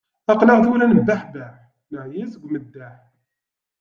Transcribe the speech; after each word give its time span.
Aql-aɣ 0.31 0.57
tura 0.65 0.85
nebbeḥbeḥ, 0.87 1.51
neɛya 1.91 2.25
seg 2.27 2.43
umeddeḥ 2.45 2.95